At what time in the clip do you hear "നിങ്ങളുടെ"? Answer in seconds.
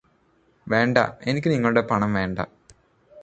1.49-1.81